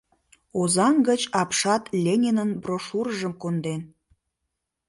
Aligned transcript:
Озаҥ 0.59 0.95
гыч 1.09 1.21
апшат 1.41 1.83
Ленинын 2.03 2.51
брошюрыжым 2.61 3.33
конден. 3.41 3.81